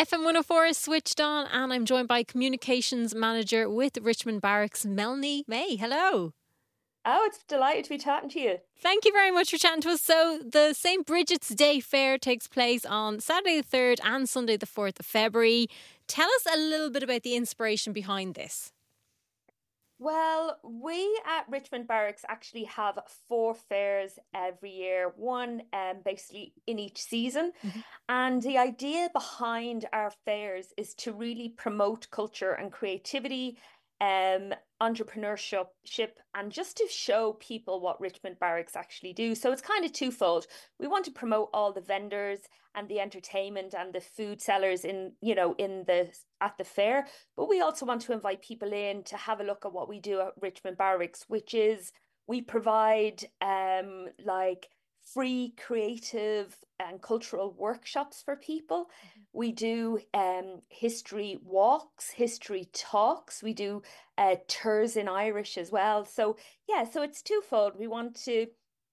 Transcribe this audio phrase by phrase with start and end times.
[0.00, 5.44] FM 104 is switched on, and I'm joined by Communications Manager with Richmond Barracks, Melanie
[5.46, 5.76] May.
[5.76, 6.32] Hello.
[7.04, 8.58] Oh, it's delighted to be chatting to you.
[8.80, 10.00] Thank you very much for chatting to us.
[10.00, 11.06] So, the St.
[11.06, 15.68] Brigid's Day Fair takes place on Saturday the 3rd and Sunday the 4th of February.
[16.06, 18.72] Tell us a little bit about the inspiration behind this.
[20.02, 26.78] Well, we at Richmond Barracks actually have four fairs every year, one um, basically in
[26.78, 27.52] each season.
[27.62, 27.80] Mm-hmm.
[28.08, 33.58] And the idea behind our fairs is to really promote culture and creativity
[34.00, 35.66] um, entrepreneurship
[36.34, 39.34] and just to show people what Richmond Barracks actually do.
[39.34, 40.46] So it's kind of twofold.
[40.78, 42.40] We want to promote all the vendors
[42.74, 46.08] and the entertainment and the food sellers in, you know, in the
[46.40, 49.66] at the fair, but we also want to invite people in to have a look
[49.66, 51.92] at what we do at Richmond Barracks, which is
[52.26, 54.68] we provide um like
[55.12, 58.84] free creative and cultural workshops for people.
[58.84, 59.20] Mm-hmm.
[59.32, 63.42] We do um, history walks, history talks.
[63.42, 63.82] We do
[64.18, 66.04] uh, tours in Irish as well.
[66.04, 66.36] So,
[66.68, 67.74] yeah, so it's twofold.
[67.78, 68.46] We want to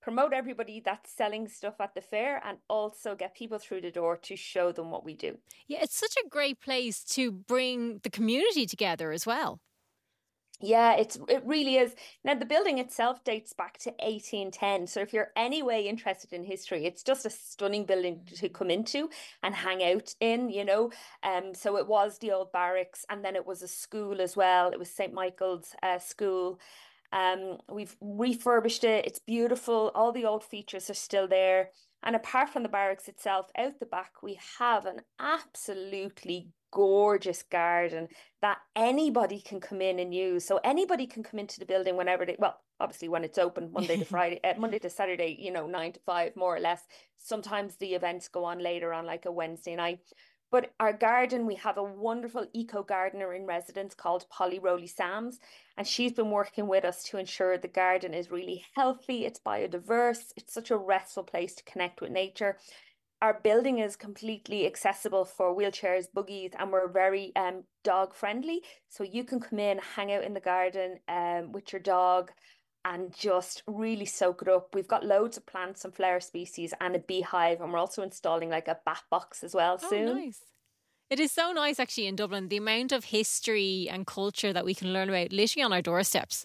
[0.00, 4.18] promote everybody that's selling stuff at the fair and also get people through the door
[4.18, 5.38] to show them what we do.
[5.66, 9.60] Yeah, it's such a great place to bring the community together as well.
[10.66, 11.94] Yeah, it's it really is.
[12.24, 14.86] Now the building itself dates back to 1810.
[14.86, 19.10] So if you're anyway interested in history, it's just a stunning building to come into
[19.42, 20.90] and hang out in, you know.
[21.22, 24.70] Um so it was the old barracks and then it was a school as well.
[24.70, 25.12] It was St.
[25.12, 26.58] Michael's uh, school.
[27.12, 29.06] Um we've refurbished it.
[29.06, 29.90] It's beautiful.
[29.94, 31.70] All the old features are still there.
[32.02, 38.08] And apart from the barracks itself, out the back we have an absolutely gorgeous garden
[38.42, 40.44] that anybody can come in and use.
[40.44, 43.96] So anybody can come into the building whenever they, well, obviously when it's open Monday
[43.96, 46.82] to Friday, uh, Monday to Saturday, you know, nine to five, more or less.
[47.16, 50.00] Sometimes the events go on later on, like a Wednesday night.
[50.50, 55.40] But our garden, we have a wonderful eco gardener in residence called Polly Rowley Sams,
[55.76, 60.32] and she's been working with us to ensure the garden is really healthy, it's biodiverse,
[60.36, 62.56] it's such a restful place to connect with nature
[63.24, 68.60] our building is completely accessible for wheelchairs, buggies, and we're very um, dog friendly.
[68.90, 72.32] So you can come in, hang out in the garden um, with your dog
[72.84, 74.74] and just really soak it up.
[74.74, 78.50] We've got loads of plants and flower species and a beehive, and we're also installing
[78.50, 80.16] like a bat box as well oh, soon.
[80.16, 80.42] Nice.
[81.08, 84.74] It is so nice actually in Dublin, the amount of history and culture that we
[84.74, 86.44] can learn about literally on our doorsteps.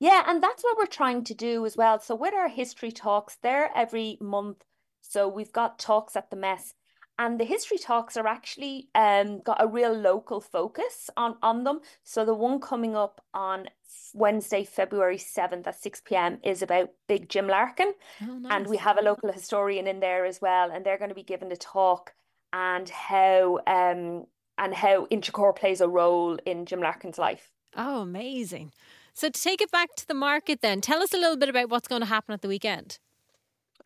[0.00, 1.98] Yeah, and that's what we're trying to do as well.
[1.98, 4.62] So with our history talks, they're every month
[5.08, 6.74] so we've got talks at the mess.
[7.18, 11.80] And the history talks are actually um, got a real local focus on, on them.
[12.04, 13.68] So the one coming up on
[14.12, 16.38] Wednesday, February 7th at 6 p.m.
[16.44, 17.94] is about Big Jim Larkin.
[18.22, 18.52] Oh, nice.
[18.52, 20.70] And we have a local historian in there as well.
[20.70, 22.12] And they're going to be giving a talk
[22.52, 24.26] and how um,
[24.58, 27.50] and how Inchicore plays a role in Jim Larkin's life.
[27.74, 28.72] Oh, amazing.
[29.14, 31.70] So to take it back to the market then, tell us a little bit about
[31.70, 32.98] what's going to happen at the weekend.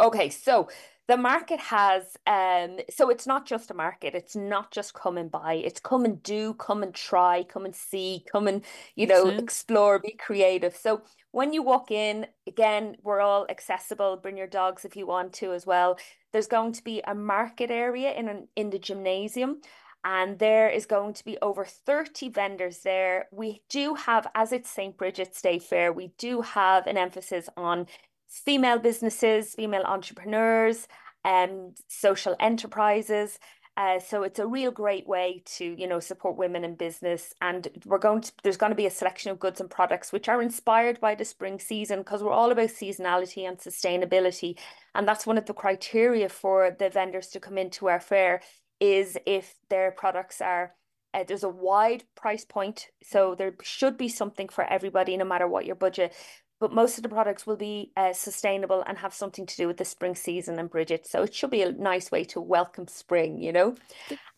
[0.00, 0.68] Okay, so
[1.10, 5.28] the market has um so it's not just a market it's not just come and
[5.28, 9.26] buy it's come and do come and try come and see come and you know
[9.26, 11.02] explore be creative so
[11.32, 15.52] when you walk in again we're all accessible bring your dogs if you want to
[15.52, 15.98] as well
[16.32, 19.56] there's going to be a market area in an, in the gymnasium
[20.04, 23.28] and there is going to be over 30 vendors there.
[23.30, 24.96] We do have, as it's St.
[24.96, 27.86] Brigid's Day Fair, we do have an emphasis on
[28.30, 30.86] female businesses, female entrepreneurs,
[31.24, 33.38] and social enterprises.
[33.76, 37.34] Uh, so it's a real great way to you know support women in business.
[37.40, 40.28] And we're going to there's going to be a selection of goods and products which
[40.28, 44.58] are inspired by the spring season because we're all about seasonality and sustainability.
[44.94, 48.42] And that's one of the criteria for the vendors to come into our fair
[48.80, 50.74] is if their products are
[51.12, 52.88] uh, there's a wide price point.
[53.02, 56.12] So there should be something for everybody no matter what your budget
[56.60, 59.78] but most of the products will be uh, sustainable and have something to do with
[59.78, 61.06] the spring season and Brigid.
[61.06, 63.74] So it should be a nice way to welcome spring, you know.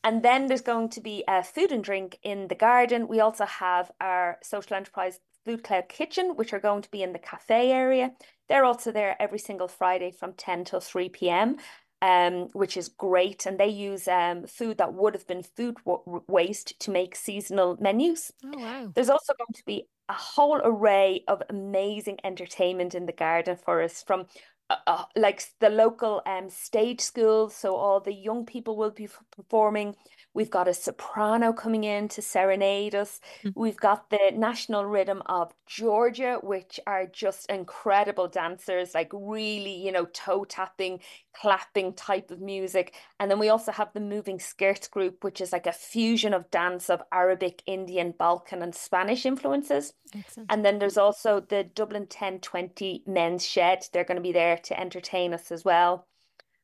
[0.04, 3.08] And then there's going to be a food and drink in the garden.
[3.08, 7.12] We also have our social enterprise Food Cloud Kitchen, which are going to be in
[7.12, 8.12] the cafe area.
[8.48, 11.56] They're also there every single Friday from 10 till 3 p.m.
[12.02, 13.46] Um, which is great.
[13.46, 17.76] And they use um, food that would have been food w- waste to make seasonal
[17.81, 18.32] menus.
[18.44, 18.93] Oh, wow.
[18.93, 23.82] There's also going to be a whole array of amazing entertainment in the garden for
[23.82, 24.26] us from
[24.70, 29.08] uh, uh, like the local um stage schools so all the young people will be
[29.31, 29.94] performing
[30.34, 33.60] we've got a soprano coming in to serenade us mm-hmm.
[33.60, 39.93] we've got the national rhythm of Georgia which are just incredible dancers like really you
[39.93, 41.00] know toe tapping
[41.34, 42.94] clapping type of music.
[43.19, 46.50] And then we also have the Moving Skirts group, which is like a fusion of
[46.50, 49.94] dance of Arabic, Indian, Balkan, and Spanish influences.
[50.14, 50.50] Excellent.
[50.52, 53.87] And then there's also the Dublin 1020 Men's Shed.
[53.93, 56.06] They're going to be there to entertain us as well.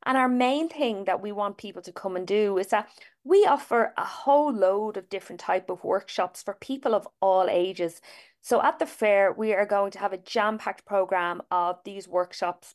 [0.06, 2.88] And our main thing that we want people to come and do is that
[3.24, 8.00] we offer a whole load of different type of workshops for people of all ages.
[8.40, 12.74] So at the fair, we are going to have a jam-packed program of these workshops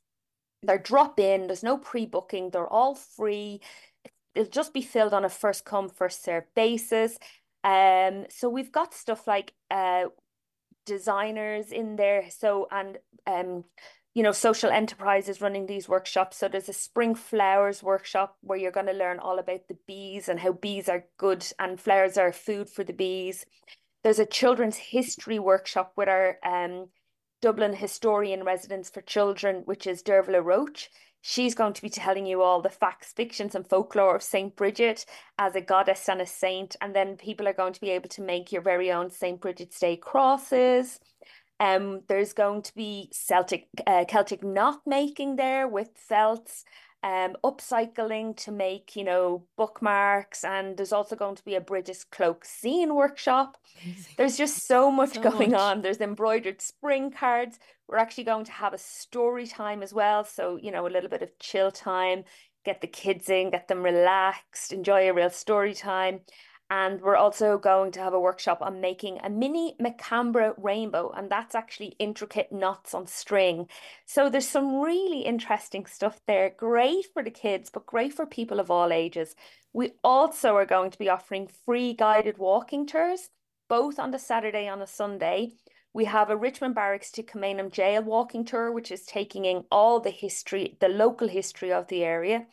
[0.63, 3.61] they're drop in, there's no pre booking, they're all free.
[4.35, 7.17] It'll just be filled on a first come, first serve basis.
[7.63, 10.05] Um, so we've got stuff like uh,
[10.85, 12.25] designers in there.
[12.29, 13.63] So, and um,
[14.13, 16.37] you know, social enterprises running these workshops.
[16.37, 20.29] So there's a spring flowers workshop where you're going to learn all about the bees
[20.29, 23.45] and how bees are good and flowers are food for the bees.
[24.03, 26.89] There's a children's history workshop with our um,
[27.43, 30.89] Dublin historian residence for children, which is Dervla Roach.
[31.19, 34.55] She's going to be telling you all the facts, fictions, and folklore of St.
[34.55, 35.03] Brigid
[35.37, 36.77] as a goddess and a saint.
[36.79, 39.41] And then people are going to be able to make your very own St.
[39.41, 41.01] Brigid's Day crosses.
[41.59, 46.63] Um, there's going to be Celtic uh, Celtic knot making there with felts
[47.03, 50.43] um, upcycling to make, you know, bookmarks.
[50.45, 53.57] And there's also going to be a Brigid's cloak scene workshop.
[53.83, 54.13] Amazing.
[54.17, 55.59] There's just so much so going much.
[55.59, 55.81] on.
[55.81, 57.59] There's embroidered spring cards.
[57.87, 60.23] We're actually going to have a story time as well.
[60.23, 62.23] So, you know, a little bit of chill time,
[62.63, 66.21] get the kids in, get them relaxed, enjoy a real story time.
[66.69, 71.29] And we're also going to have a workshop on making a mini macramé rainbow, and
[71.29, 73.67] that's actually intricate knots on string.
[74.05, 76.53] So there's some really interesting stuff there.
[76.57, 79.35] Great for the kids, but great for people of all ages.
[79.71, 83.29] We also are going to be offering free guided walking tours,
[83.69, 85.51] both on the Saturday and a Sunday.
[85.93, 89.99] We have a Richmond Barracks to Kilmainham Gaol walking tour, which is taking in all
[89.99, 92.47] the history, the local history of the area.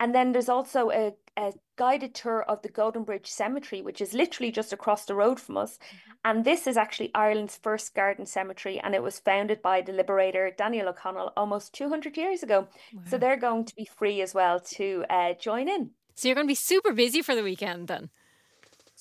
[0.00, 4.52] And then there's also a, a guided tour of the Goldenbridge Cemetery, which is literally
[4.52, 5.78] just across the road from us.
[5.78, 6.10] Mm-hmm.
[6.26, 10.50] And this is actually Ireland's first garden cemetery, and it was founded by the liberator
[10.50, 12.68] Daniel O'Connell almost 200 years ago.
[12.92, 13.00] Wow.
[13.06, 15.92] So they're going to be free as well to uh, join in.
[16.16, 18.10] So you're going to be super busy for the weekend then?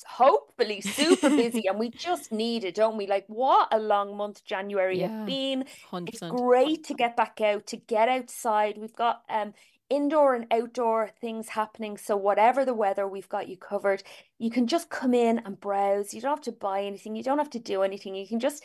[0.07, 4.43] Hopefully super busy and we just need it don't we like what a long month
[4.43, 6.09] january yeah, has been 100%.
[6.09, 9.53] it's great to get back out to get outside we've got um
[9.89, 11.97] indoor and outdoor things happening.
[11.97, 14.03] So, whatever the weather, we've got you covered.
[14.37, 16.13] You can just come in and browse.
[16.13, 18.15] You don't have to buy anything, you don't have to do anything.
[18.15, 18.63] You can just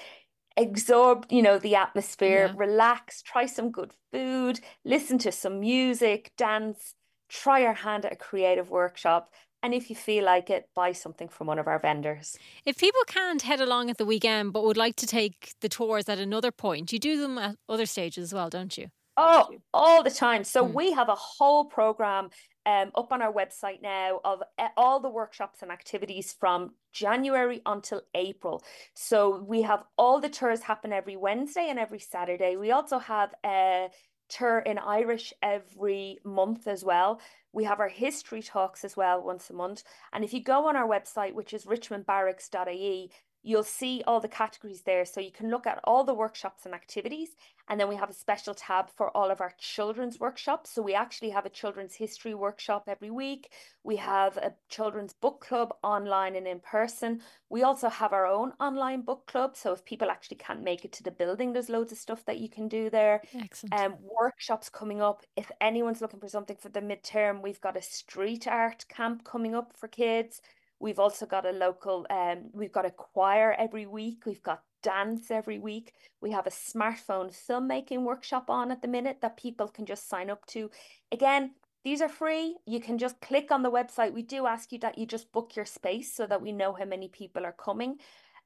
[0.56, 2.54] absorb, you know, the atmosphere, yeah.
[2.56, 6.94] relax, try some good food, listen to some music, dance,
[7.28, 9.32] try your hand at a creative workshop.
[9.64, 12.36] And if you feel like it, buy something from one of our vendors.
[12.66, 16.06] If people can't head along at the weekend but would like to take the tours
[16.06, 18.88] at another point, you do them at other stages as well, don't you?
[19.16, 20.44] Oh, all the time.
[20.44, 20.74] So mm.
[20.74, 22.28] we have a whole program
[22.66, 27.62] um, up on our website now of uh, all the workshops and activities from January
[27.64, 28.62] until April.
[28.92, 32.56] So we have all the tours happen every Wednesday and every Saturday.
[32.56, 33.88] We also have a
[34.28, 37.20] tour in Irish every month as well.
[37.52, 39.84] We have our history talks as well once a month.
[40.12, 43.10] And if you go on our website, which is richmondbarracks.ie,
[43.44, 45.04] you'll see all the categories there.
[45.04, 47.36] So you can look at all the workshops and activities.
[47.68, 50.70] And then we have a special tab for all of our children's workshops.
[50.70, 53.52] So we actually have a children's history workshop every week.
[53.82, 57.20] We have a children's book club online and in person.
[57.50, 59.56] We also have our own online book club.
[59.56, 62.38] So if people actually can't make it to the building, there's loads of stuff that
[62.38, 63.22] you can do there.
[63.38, 63.74] Excellent.
[63.74, 65.22] Um, workshops coming up.
[65.36, 69.54] If anyone's looking for something for the midterm, we've got a street art camp coming
[69.54, 70.40] up for kids.
[70.84, 74.24] We've also got a local, um, we've got a choir every week.
[74.26, 75.94] We've got dance every week.
[76.20, 80.28] We have a smartphone filmmaking workshop on at the minute that people can just sign
[80.28, 80.70] up to.
[81.10, 81.52] Again,
[81.84, 82.58] these are free.
[82.66, 84.12] You can just click on the website.
[84.12, 86.84] We do ask you that you just book your space so that we know how
[86.84, 87.96] many people are coming.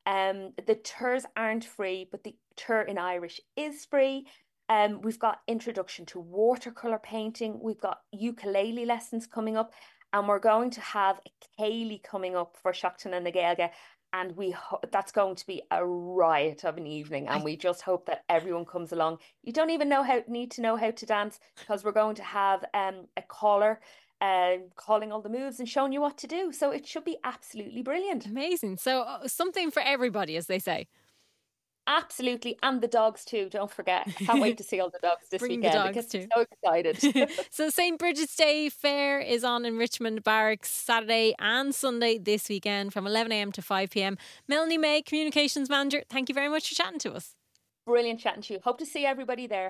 [0.06, 4.28] Um, the tours aren't free, but the tour in Irish is free.
[4.68, 7.58] Um, we've got introduction to watercolor painting.
[7.60, 9.72] We've got ukulele lessons coming up,
[10.12, 11.20] and we're going to have
[11.58, 13.70] céilí coming up for Seachtain na Gaeilge
[14.12, 17.82] and we ho- that's going to be a riot of an evening and we just
[17.82, 19.18] hope that everyone comes along.
[19.42, 22.22] You don't even know how need to know how to dance because we're going to
[22.22, 23.80] have um a caller
[24.20, 26.50] uh, calling all the moves and showing you what to do.
[26.52, 28.26] So it should be absolutely brilliant.
[28.26, 28.78] Amazing.
[28.78, 30.88] So uh, something for everybody as they say
[31.90, 33.48] Absolutely, and the dogs too.
[33.50, 34.06] Don't forget.
[34.16, 35.72] Can't wait to see all the dogs this Bring weekend.
[35.72, 36.28] The dogs too.
[36.34, 37.30] So excited.
[37.50, 42.92] so St Brigid's Day Fair is on in Richmond Barracks Saturday and Sunday this weekend
[42.92, 43.52] from 11 a.m.
[43.52, 44.18] to 5 p.m.
[44.46, 46.02] Melanie May, Communications Manager.
[46.10, 47.34] Thank you very much for chatting to us.
[47.86, 48.60] Brilliant chatting to you.
[48.62, 49.66] Hope to see everybody there.